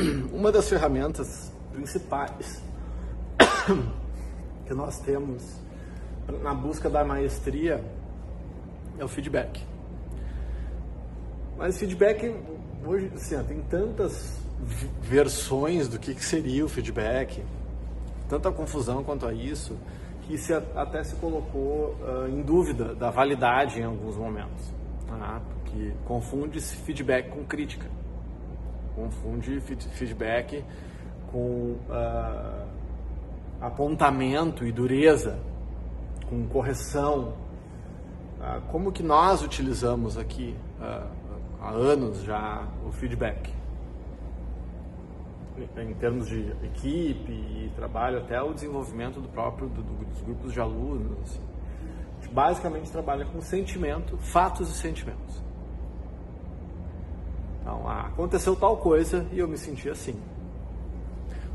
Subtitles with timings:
[0.32, 2.62] uma das ferramentas principais
[4.66, 5.42] que nós temos
[6.42, 7.82] na busca da maestria
[8.98, 9.62] é o feedback.
[11.56, 12.34] Mas feedback
[12.84, 14.38] hoje assim, tem tantas
[15.02, 17.42] versões do que, que seria o feedback,
[18.28, 19.76] tanta confusão quanto a isso,
[20.22, 24.72] que se até se colocou uh, em dúvida da validade em alguns momentos.
[25.06, 25.40] Tá?
[25.48, 27.86] Porque confunde-se feedback com crítica.
[28.96, 30.64] Confunde feedback
[31.30, 32.66] com uh,
[33.60, 35.38] apontamento e dureza,
[36.28, 37.34] com correção.
[38.40, 40.56] Uh, como que nós utilizamos aqui
[41.60, 43.52] há anos já o feedback?
[45.78, 50.60] em termos de equipe e trabalho, até o desenvolvimento do próprio do, dos grupos de
[50.60, 51.40] alunos.
[52.18, 55.45] A gente basicamente trabalha com sentimento, fatos e sentimentos.
[57.66, 60.14] Então, ah, aconteceu tal coisa e eu me senti assim.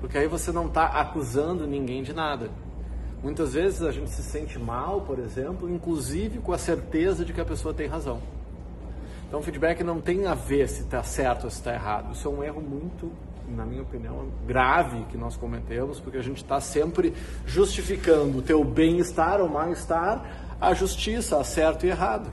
[0.00, 2.50] Porque aí você não está acusando ninguém de nada.
[3.22, 7.40] Muitas vezes a gente se sente mal, por exemplo, inclusive com a certeza de que
[7.42, 8.22] a pessoa tem razão.
[9.28, 12.12] Então, feedback não tem a ver se está certo ou se está errado.
[12.12, 13.12] Isso é um erro muito
[13.46, 17.14] na minha opinião, grave que nós cometemos, porque a gente está sempre
[17.46, 22.30] justificando o teu bem-estar ou mal-estar, a justiça, a certo e errado.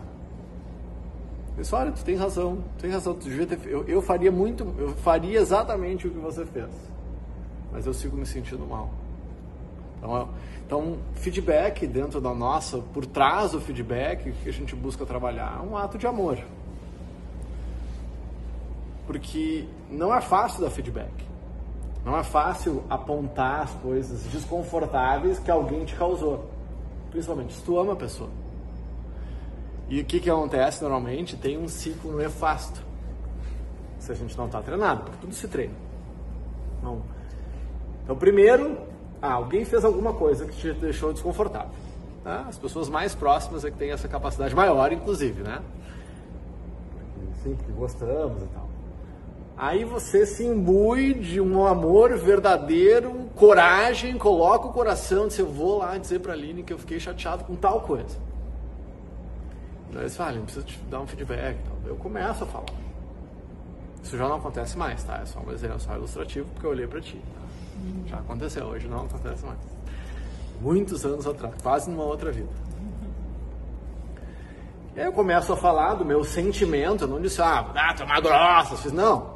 [1.57, 4.75] Isso, olha, tu tem razão, tu tem razão, tu devia ter, eu, eu faria muito,
[4.77, 6.69] eu faria exatamente o que você fez,
[7.71, 8.89] mas eu sigo me sentindo mal.
[9.97, 10.29] Então,
[10.65, 15.65] então, feedback dentro da nossa, por trás do feedback que a gente busca trabalhar, é
[15.65, 16.37] um ato de amor
[19.07, 21.13] porque não é fácil dar feedback.
[22.03, 26.49] Não é fácil apontar as coisas desconfortáveis que alguém te causou.
[27.09, 28.29] Principalmente se tu ama a pessoa.
[29.87, 31.37] E o que, que acontece normalmente?
[31.37, 32.81] Tem um ciclo nefasto.
[33.99, 35.73] Se a gente não está treinado, porque tudo se treina.
[36.81, 37.01] Não.
[38.03, 38.77] Então, primeiro,
[39.21, 41.71] ah, alguém fez alguma coisa que te deixou desconfortável.
[42.23, 42.45] Tá?
[42.47, 45.61] As pessoas mais próximas é que têm essa capacidade maior, inclusive, né?
[47.43, 48.65] Sim, porque gostamos e tal.
[49.57, 55.77] Aí você se imbui de um amor verdadeiro, coragem, coloca o coração, diz, eu vou
[55.77, 58.17] lá dizer para a Aline que eu fiquei chateado com tal coisa.
[59.95, 61.57] Daí você fala, precisa te dar um feedback.
[61.85, 62.65] Eu começo a falar.
[64.03, 65.19] Isso já não acontece mais, tá?
[65.21, 67.19] É só um exemplo só ilustrativo porque eu olhei para ti.
[67.33, 67.41] Tá?
[68.07, 69.57] Já aconteceu, hoje não acontece mais.
[70.59, 72.49] Muitos anos atrás, quase numa outra vida.
[74.97, 78.03] E aí eu começo a falar do meu sentimento, eu não disse, ah, ah tu
[78.03, 79.35] é uma grossa, fiz, não.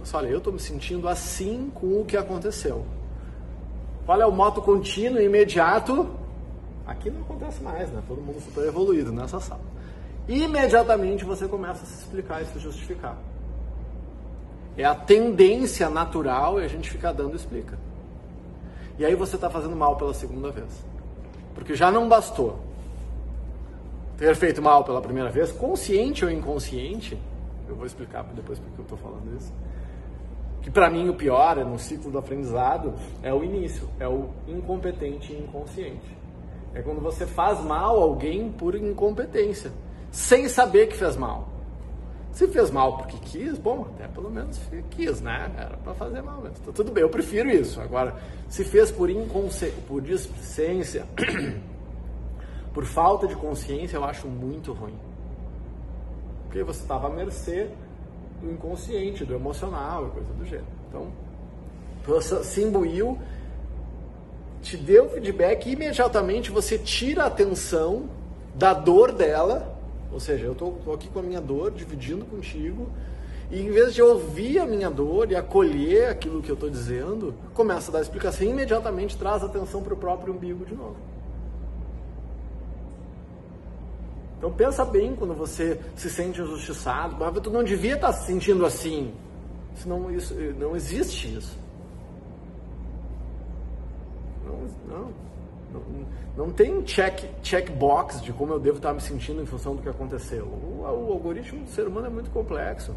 [0.00, 2.86] Mas olha, eu estou me sentindo assim com o que aconteceu.
[4.06, 6.23] Qual é o moto contínuo e imediato?
[6.86, 8.02] Aqui não acontece mais, né?
[8.06, 9.60] Todo mundo super evoluído nessa sala.
[10.28, 13.16] Imediatamente você começa a se explicar e se justificar.
[14.76, 17.78] É a tendência natural e a gente fica dando explica.
[18.98, 20.84] E aí você está fazendo mal pela segunda vez.
[21.54, 22.58] Porque já não bastou
[24.16, 27.18] ter feito mal pela primeira vez, consciente ou inconsciente,
[27.68, 29.52] eu vou explicar depois porque eu estou falando isso
[30.64, 34.30] que para mim o pior é no ciclo do aprendizado é o início, é o
[34.48, 36.16] incompetente e inconsciente.
[36.74, 39.72] É quando você faz mal a alguém por incompetência,
[40.10, 41.48] sem saber que fez mal.
[42.32, 45.52] Se fez mal porque quis, bom, até pelo menos quis, né?
[45.56, 46.56] Era para fazer mal mesmo.
[46.60, 47.80] Então, tudo bem, eu prefiro isso.
[47.80, 48.16] Agora,
[48.48, 51.06] se fez por inconsciência, por displicência,
[52.74, 54.98] por falta de consciência, eu acho muito ruim.
[56.46, 57.70] Porque você estava à mercê
[58.42, 60.66] do inconsciente, do emocional, coisa do gênero.
[60.88, 61.12] Então,
[62.42, 63.16] se imbuiu,
[64.64, 68.08] te deu feedback e imediatamente você tira a atenção
[68.54, 69.78] da dor dela,
[70.10, 72.88] ou seja, eu estou aqui com a minha dor, dividindo contigo,
[73.50, 77.34] e em vez de ouvir a minha dor e acolher aquilo que eu estou dizendo,
[77.52, 80.96] começa a dar explicação e imediatamente traz atenção para o próprio umbigo de novo.
[84.38, 87.16] Então pensa bem quando você se sente injustiçado.
[87.18, 89.12] Mas tu não devia estar se sentindo assim.
[89.76, 91.63] Senão isso, não existe isso.
[94.98, 95.82] Não,
[96.36, 99.82] não, tem check, check box de como eu devo estar me sentindo em função do
[99.82, 100.44] que aconteceu.
[100.44, 102.94] O, o algoritmo do ser humano é muito complexo.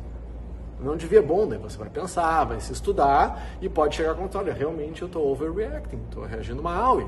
[0.79, 4.39] Não devia bom, daí você vai pensar, vai se estudar e pode chegar a contar,
[4.39, 6.99] olha, realmente eu estou overreacting, estou reagindo mal.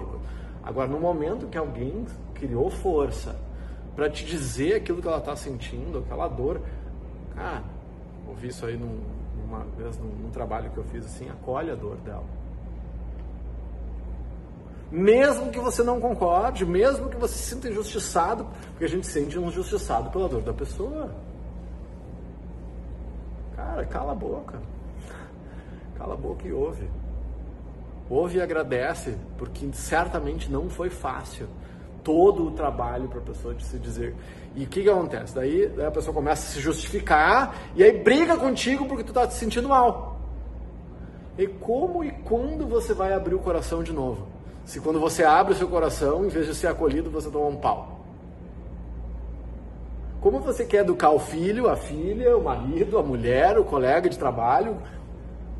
[0.63, 3.35] Agora, no momento que alguém criou força,
[3.95, 6.61] para te dizer aquilo que ela está sentindo, aquela dor.
[7.35, 7.63] Cara,
[8.27, 8.97] ouvi isso aí num,
[9.45, 12.23] uma vez num, num trabalho que eu fiz assim, acolhe a dor dela.
[14.91, 19.13] Mesmo que você não concorde, mesmo que você se sinta injustiçado, porque a gente se
[19.13, 21.13] sente injustiçado pela dor da pessoa.
[23.55, 24.59] Cara, cala a boca.
[25.95, 26.89] Cala a boca e ouve.
[28.09, 31.47] Ouve e agradece, porque certamente não foi fácil
[32.03, 34.15] todo o trabalho para a pessoa de se dizer.
[34.55, 35.35] E o que, que acontece?
[35.35, 39.35] Daí, a pessoa começa a se justificar e aí briga contigo porque tu está te
[39.35, 40.19] sentindo mal.
[41.37, 44.38] E como e quando você vai abrir o coração de novo?
[44.69, 47.55] Se quando você abre o seu coração, em vez de ser acolhido, você toma um
[47.55, 48.01] pau.
[50.21, 54.15] Como você quer educar o filho, a filha, o marido, a mulher, o colega de
[54.15, 54.77] trabalho,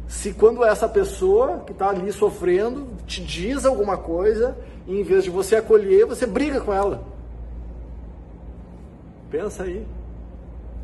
[0.08, 5.24] se quando essa pessoa que está ali sofrendo te diz alguma coisa, e em vez
[5.24, 7.04] de você acolher, você briga com ela.
[9.32, 9.88] Pensa aí.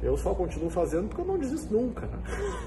[0.02, 2.08] Eu só continuo fazendo porque eu não desisto nunca.
[2.08, 2.18] Né?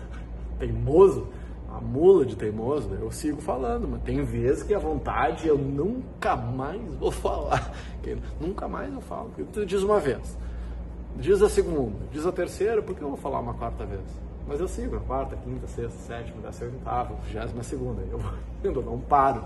[0.61, 1.27] Teimoso,
[1.69, 6.35] a mula de teimoso, eu sigo falando, mas tem vezes que a vontade eu nunca
[6.35, 7.73] mais vou falar.
[8.41, 9.31] nunca mais eu falo.
[9.53, 10.37] Tu diz uma vez,
[11.17, 14.01] diz a segunda, diz a terceira, por que eu vou falar uma quarta vez?
[14.47, 18.03] Mas eu sigo a quarta, quinta, sexta, sétima, décima, oitava, vigésima segunda.
[18.11, 18.19] Eu
[18.65, 19.45] ainda não paro.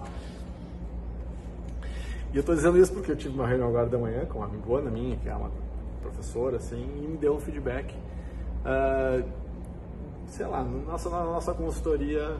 [2.32, 4.46] E eu estou dizendo isso porque eu tive uma reunião agora da manhã com uma
[4.46, 5.50] amigona minha, que é uma
[6.00, 7.94] professora, assim, e me deu um feedback,
[8.64, 9.28] uh,
[10.32, 12.36] sei lá, na nossa, na nossa consultoria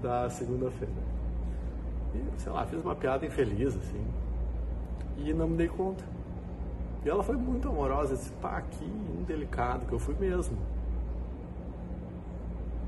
[0.00, 0.94] da segunda-feira.
[2.14, 4.02] E, sei lá, fiz uma piada infeliz, assim,
[5.18, 6.02] e não me dei conta.
[7.04, 10.56] E ela foi muito amorosa, disse, pá, que indelicado que eu fui mesmo.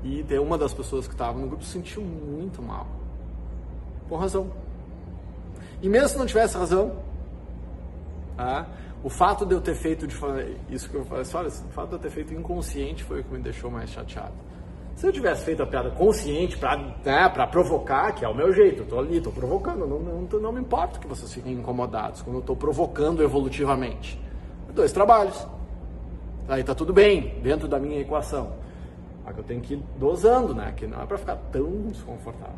[0.03, 2.87] E tem uma das pessoas que estava no grupo se sentiu muito mal.
[4.09, 4.49] Com razão.
[5.83, 6.97] E mesmo se não tivesse razão,
[8.35, 8.65] tá?
[9.03, 10.15] o fato de eu ter feito de
[10.69, 13.31] isso que eu falei, olha, o fato de eu ter feito inconsciente foi o que
[13.31, 14.46] me deixou mais chateado.
[14.97, 18.79] Se eu tivesse feito a piada consciente para né, provocar, que é o meu jeito,
[18.79, 22.37] eu estou ali, estou provocando, não, não, não me importa que vocês fiquem incomodados quando
[22.37, 24.19] eu estou provocando evolutivamente.
[24.73, 25.47] Dois trabalhos.
[26.47, 28.53] Aí tá tudo bem, dentro da minha equação.
[29.23, 30.73] Só que eu tenho que ir dosando, né?
[30.75, 32.55] Que não é para ficar tão desconfortável.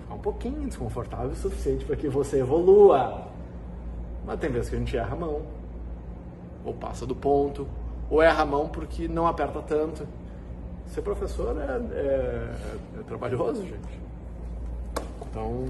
[0.00, 3.28] Ficar um pouquinho desconfortável o suficiente para que você evolua.
[4.26, 5.42] Mas tem vezes que a gente erra a mão,
[6.64, 7.68] ou passa do ponto,
[8.10, 10.04] ou erra a mão porque não aperta tanto.
[10.90, 12.56] Ser professor é, é,
[12.98, 14.00] é trabalhoso, gente.
[15.30, 15.64] Então,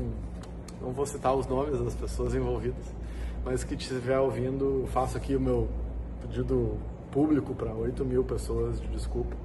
[0.81, 2.87] não vou citar os nomes das pessoas envolvidas,
[3.45, 5.69] mas que estiver ouvindo, faço aqui o meu
[6.23, 6.79] pedido
[7.11, 9.37] público para 8 mil pessoas de desculpa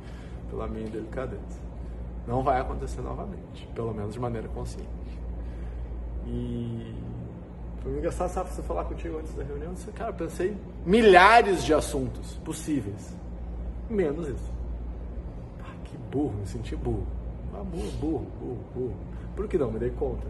[0.50, 1.66] pela minha delicadeza.
[2.26, 4.88] Não vai acontecer novamente, pelo menos de maneira consciente.
[6.26, 6.96] E
[7.84, 9.74] foi engraçado sabe, você falar contigo antes da reunião.
[9.74, 10.56] Disse, cara, eu pensei
[10.86, 13.14] milhares de assuntos possíveis,
[13.90, 14.55] menos isso.
[15.96, 17.08] Que burro, me senti burro.
[17.54, 18.96] Ah, burro, burro, burro, burro.
[19.34, 19.72] Por que não?
[19.72, 20.28] Me dei conta.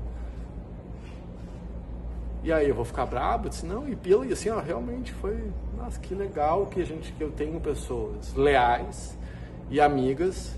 [2.43, 3.49] E aí eu vou ficar brabo?
[3.49, 7.23] Disse, não, e pelo, assim, ó, realmente foi, nossa, que legal que a gente, que
[7.23, 9.17] eu tenho pessoas leais,
[9.71, 10.55] e amigas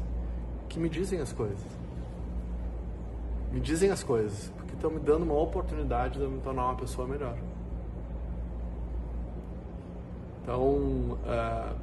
[0.68, 1.66] que me dizem as coisas.
[3.54, 6.76] Me dizem as coisas, porque estão me dando uma oportunidade de eu me tornar uma
[6.76, 7.38] pessoa melhor.
[10.44, 11.76] Então, uh,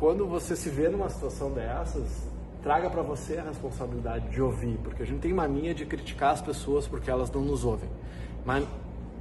[0.00, 2.31] quando você se vê numa situação dessas,
[2.62, 6.40] traga para você a responsabilidade de ouvir, porque a gente tem mania de criticar as
[6.40, 7.90] pessoas porque elas não nos ouvem.
[8.44, 8.64] Mas,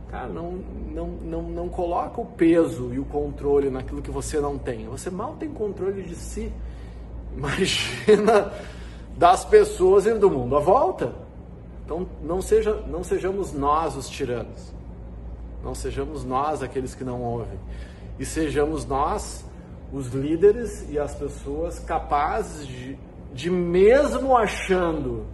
[0.09, 0.51] cara, não,
[0.93, 4.87] não, não, não coloca o peso e o controle naquilo que você não tem.
[4.87, 6.51] Você mal tem controle de si.
[7.35, 8.51] Imagina
[9.17, 11.13] das pessoas e do mundo à volta.
[11.83, 14.73] Então não, seja, não sejamos nós os tiranos.
[15.63, 17.59] Não sejamos nós aqueles que não ouvem.
[18.19, 19.45] E sejamos nós
[19.91, 22.97] os líderes e as pessoas capazes de,
[23.33, 25.25] de mesmo achando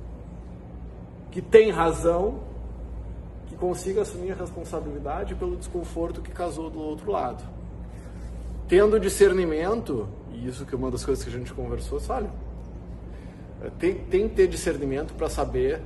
[1.32, 2.40] que tem razão,
[3.48, 7.44] que consiga assumir a responsabilidade pelo desconforto que causou do outro lado.
[8.68, 12.00] Tendo discernimento e isso que é uma das coisas que a gente conversou,
[13.62, 15.82] é, tem, tem que ter discernimento para saber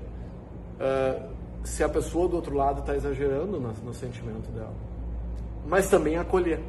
[0.75, 1.31] uh,
[1.63, 4.73] se a pessoa do outro lado está exagerando no, no, sentimento dela.
[5.65, 6.59] Mas também acolher.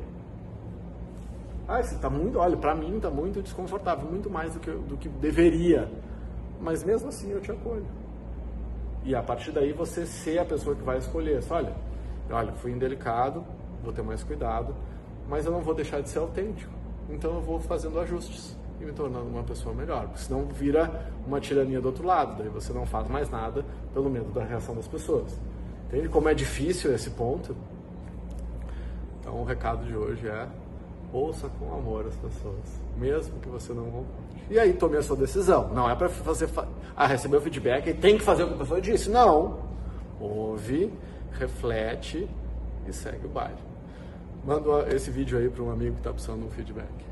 [1.72, 4.96] Ah, você está muito, olha, para mim está muito desconfortável, muito mais do que, do
[4.96, 5.88] que deveria.
[6.60, 7.86] Mas mesmo assim eu te acolho.
[9.04, 11.42] E a partir daí você ser a pessoa que vai escolher.
[11.50, 11.74] Olha,
[12.30, 13.44] olha, fui indelicado,
[13.82, 14.74] vou ter mais cuidado,
[15.28, 18.92] mas eu não vou deixar de ser autêntico então eu vou fazendo ajustes e me
[18.92, 22.86] tornando uma pessoa melhor, porque senão vira uma tirania do outro lado, daí você não
[22.86, 25.38] faz mais nada pelo medo da reação das pessoas.
[25.86, 27.54] Entende como é difícil esse ponto?
[29.20, 30.48] Então o recado de hoje é
[31.12, 34.32] ouça com amor as pessoas, mesmo que você não concorde.
[34.50, 35.68] E aí tome a sua decisão.
[35.68, 36.48] Não é para fazer
[36.96, 39.10] ah, receber o feedback e tem que fazer o que a pessoa disse.
[39.10, 39.60] Não.
[40.20, 40.92] Ouve,
[41.32, 42.28] reflete
[42.86, 43.56] e segue o baile.
[44.44, 47.02] Manda esse vídeo aí para um amigo que está precisando de um feedback.